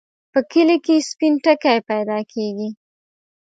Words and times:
په 0.31 0.39
کلي 0.51 0.77
کې 0.85 0.95
سپين 1.09 1.33
ټکی 1.43 1.77
پیدا 1.89 2.17
کېږي. 2.31 2.69